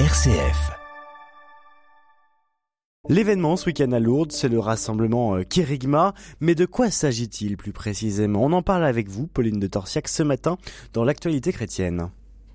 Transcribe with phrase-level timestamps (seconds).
[0.00, 0.72] RCF.
[3.08, 6.14] L'événement ce week-end à Lourdes, c'est le rassemblement euh, Kérigma.
[6.40, 8.42] Mais de quoi s'agit-il plus précisément?
[8.42, 10.58] On en parle avec vous, Pauline de Torsiac, ce matin
[10.94, 12.10] dans l'actualité chrétienne.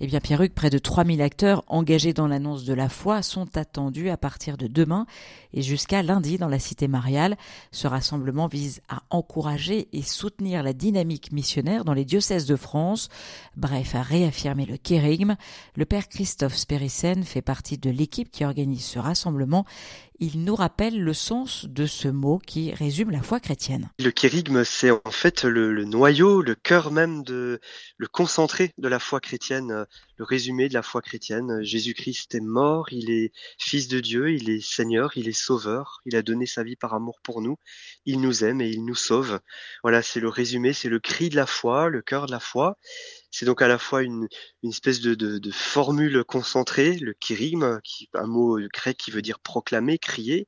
[0.00, 4.10] Eh bien, Pierruc, près de 3000 acteurs engagés dans l'annonce de la foi sont attendus
[4.10, 5.06] à partir de demain
[5.52, 7.36] et jusqu'à lundi dans la cité mariale.
[7.70, 13.08] Ce rassemblement vise à encourager et soutenir la dynamique missionnaire dans les diocèses de France,
[13.56, 15.36] bref, à réaffirmer le kérigme.
[15.76, 19.64] Le père Christophe Spérissen fait partie de l'équipe qui organise ce rassemblement
[20.18, 23.90] il nous rappelle le sens de ce mot qui résume la foi chrétienne.
[23.98, 27.60] Le kérigme, c'est en fait le, noyau, le cœur même de,
[27.96, 29.86] le concentré de la foi chrétienne,
[30.16, 31.62] le résumé de la foi chrétienne.
[31.62, 36.16] Jésus-Christ est mort, il est fils de Dieu, il est Seigneur, il est Sauveur, il
[36.16, 37.56] a donné sa vie par amour pour nous,
[38.06, 39.40] il nous aime et il nous sauve.
[39.82, 42.78] Voilà, c'est le résumé, c'est le cri de la foi, le cœur de la foi.
[43.36, 44.28] C'est donc à la fois une,
[44.62, 50.46] espèce de, formule concentrée, le kérigme, qui, un mot grec qui veut dire proclamer, crier,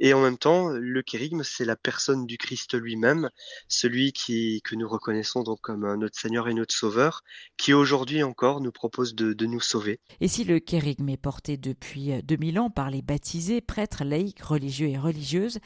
[0.00, 3.30] et en même temps, le kérigme, c'est la personne du Christ lui-même,
[3.68, 7.22] celui qui, que nous reconnaissons donc comme notre Seigneur et notre Sauveur,
[7.56, 10.00] qui aujourd'hui encore nous propose de, de nous sauver.
[10.20, 14.88] Et si le kérigme est porté depuis 2000 ans par les baptisés, prêtres, laïcs, religieux
[14.88, 15.60] et religieuses,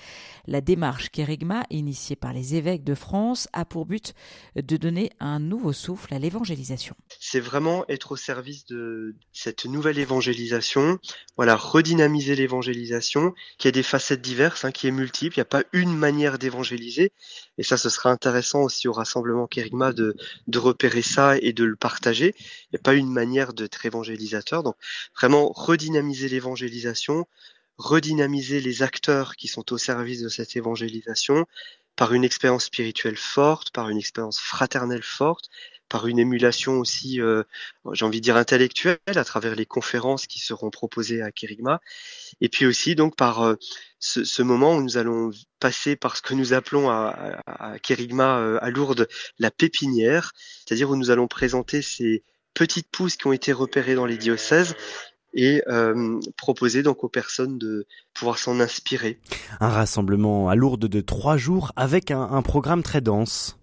[0.47, 4.13] la démarche kérigma, initiée par les évêques de France, a pour but
[4.57, 6.50] de donner un nouveau souffle à l'évangile
[7.19, 10.99] c'est vraiment être au service de cette nouvelle évangélisation,
[11.37, 15.45] voilà, redynamiser l'évangélisation, qui a des facettes diverses, hein, qui est multiple, il n'y a
[15.45, 17.13] pas une manière d'évangéliser,
[17.59, 21.65] et ça ce sera intéressant aussi au rassemblement Kérigma de, de repérer ça et de
[21.65, 24.77] le partager, il n'y a pas une manière d'être évangélisateur, donc
[25.17, 27.27] vraiment redynamiser l'évangélisation,
[27.77, 31.47] redynamiser les acteurs qui sont au service de cette évangélisation
[32.01, 35.51] par une expérience spirituelle forte, par une expérience fraternelle forte,
[35.91, 37.43] par une émulation aussi, euh,
[37.93, 41.83] j'ai envie de dire intellectuelle, à travers les conférences qui seront proposées à Kérigma,
[42.41, 43.57] et puis aussi donc par euh,
[43.99, 47.77] ce, ce, moment où nous allons passer par ce que nous appelons à, à, à
[47.77, 49.07] euh, à Lourdes
[49.39, 50.33] la pépinière,
[50.65, 52.25] c'est-à-dire où nous allons présenter ces
[52.55, 54.75] petites pousses qui ont été repérées dans les diocèses
[55.33, 59.19] et euh, proposer donc aux personnes de pouvoir s'en inspirer.
[59.61, 63.60] Un rassemblement à Lourdes de trois jours avec un, un programme très dense.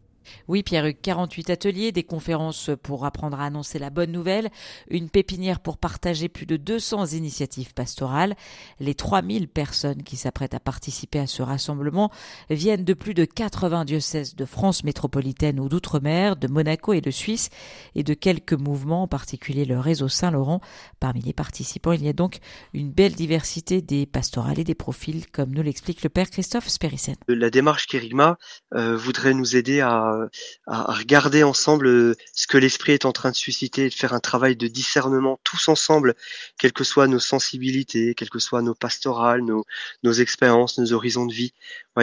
[0.47, 4.49] Oui, Pierre, 48 ateliers, des conférences pour apprendre à annoncer la bonne nouvelle,
[4.89, 8.35] une pépinière pour partager plus de 200 initiatives pastorales.
[8.79, 12.11] Les 3000 personnes qui s'apprêtent à participer à ce rassemblement
[12.49, 17.11] viennent de plus de 80 diocèses de France métropolitaine ou d'outre-mer, de Monaco et de
[17.11, 17.49] Suisse,
[17.95, 20.61] et de quelques mouvements, en particulier le réseau Saint-Laurent.
[20.99, 22.39] Parmi les participants, il y a donc
[22.73, 27.16] une belle diversité des pastorales et des profils, comme nous l'explique le père Christophe Spérissen.
[27.27, 28.37] La démarche Kérigma
[28.73, 30.16] euh, voudrait nous aider à
[30.66, 34.13] à, regarder ensemble euh, ce que l'esprit est en train de susciter et de faire
[34.13, 36.16] un travail de discernement tous ensemble,
[36.57, 39.66] quelles que soient nos sensibilités, quelles que soient nos pastorales, nos,
[40.03, 41.53] nos expériences, nos horizons de vie.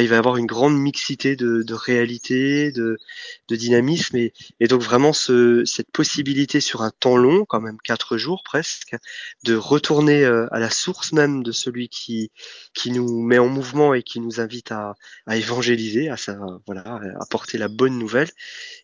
[0.00, 2.99] Il va y avoir une grande mixité de, de réalités, de,
[3.49, 4.32] dynamisme et,
[4.69, 8.97] donc vraiment ce, cette possibilité sur un temps long, quand même quatre jours presque,
[9.44, 12.31] de retourner euh, à la source même de celui qui,
[12.87, 14.97] nous met en mouvement et qui nous invite à,
[15.31, 18.31] évangéliser, à à porter la bonne nouvelle,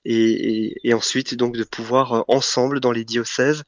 [0.04, 3.64] et, ensuite donc de pouvoir euh, ensemble dans les diocèses,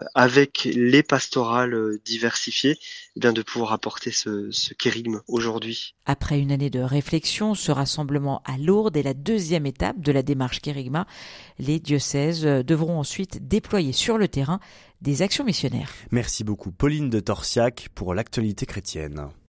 [0.00, 2.78] euh, avec les pastorales diversifiées,
[3.16, 5.94] eh de pouvoir apporter ce, ce kérigme aujourd'hui.
[6.06, 10.22] Après une année de réflexion, ce rassemblement à Lourdes est la deuxième étape de la
[10.22, 11.06] démarche kérigma.
[11.58, 14.60] Les diocèses devront ensuite déployer sur le terrain
[15.00, 15.92] des actions missionnaires.
[16.10, 19.28] Merci beaucoup Pauline de Torsiac pour l'actualité chrétienne.